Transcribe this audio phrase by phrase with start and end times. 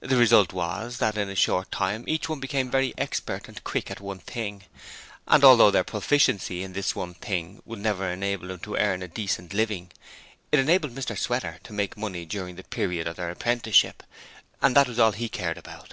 [0.00, 3.90] The result was that in a short time each one became very expert and quick
[3.90, 4.62] at one thing;
[5.28, 9.06] and although their proficiency in this one thing would never enable them to earn a
[9.08, 9.90] decent living,
[10.50, 14.02] it enabled Mr Sweater to make money during the period of their apprenticeship,
[14.62, 15.92] and that was all he cared about.